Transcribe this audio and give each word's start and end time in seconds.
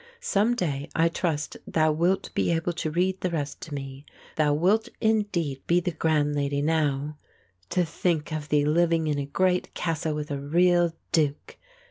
Someday 0.19 0.89
I 0.95 1.09
trust 1.09 1.57
thou 1.67 1.91
wilt 1.91 2.31
be 2.33 2.51
able 2.51 2.73
to 2.73 2.89
read 2.89 3.21
the 3.21 3.29
rest 3.29 3.61
to 3.61 3.73
me. 3.75 4.03
Thou 4.35 4.51
wilt 4.51 4.89
indeed 4.99 5.61
be 5.67 5.79
the 5.79 5.91
grand 5.91 6.35
lady 6.35 6.63
now; 6.63 7.17
to 7.69 7.85
think 7.85 8.33
of 8.33 8.49
thee 8.49 8.65
living 8.65 9.05
in 9.05 9.19
a 9.19 9.27
great 9.27 9.71
castle 9.75 10.15
with 10.15 10.31
a 10.31 10.39
real 10.39 10.95
Duke! 11.11 11.55